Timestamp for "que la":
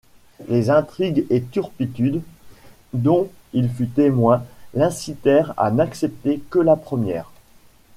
6.49-6.75